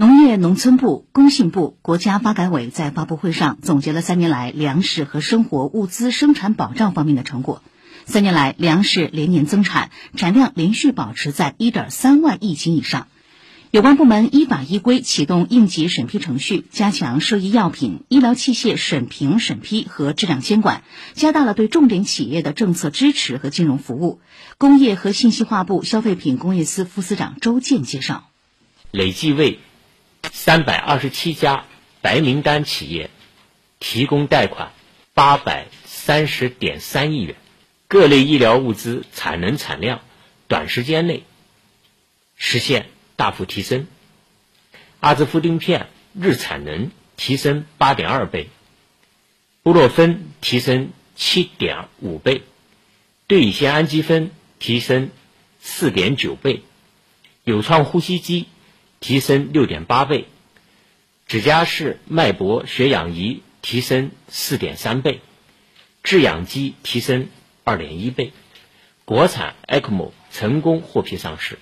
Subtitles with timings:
[0.00, 7.62] 农业农村部、工信部、国家发改委在发布会上总结了三年来粮食和生活物资生产保障方面的成果。
[8.06, 13.08] 三年来，粮食连年增产，产量连续保持在1.3万亿斤以上。
[13.72, 20.82] 有关部门依法依规启动应急审批程序，加强涉医药品、医疗器械审评审批和质量监管，
[21.12, 24.20] 加大了对重点企业的政策支持和金融服务。
[24.56, 28.30] 工业和信息化部消费品工业司副司长周健介绍，
[28.92, 29.58] 累计为。
[30.32, 31.64] 三百二十七家
[32.00, 33.10] 白名单企业
[33.78, 34.72] 提供贷款
[35.12, 37.36] 八百三十点三亿元，
[37.88, 40.00] 各类医疗物资产能产量
[40.48, 41.24] 短时间内
[42.36, 42.86] 实现
[43.16, 43.86] 大幅提升。
[45.00, 48.48] 阿兹夫丁片日产能提升八点二倍，
[49.62, 52.42] 布洛芬提升七点五倍，
[53.26, 55.10] 对乙酰氨基酚提升
[55.60, 56.62] 四点九倍，
[57.44, 58.46] 有创呼吸机。
[59.00, 60.26] 提升六点八倍，
[61.26, 65.20] 指甲式脉搏血氧仪提升四点三倍，
[66.02, 67.28] 制氧机提升
[67.64, 68.32] 二点一倍，
[69.06, 71.58] 国产 ECMO 成功获批上市。